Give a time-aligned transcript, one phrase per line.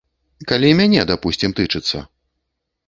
[0.51, 2.07] Калі мяне, дапусцім, тычыцца.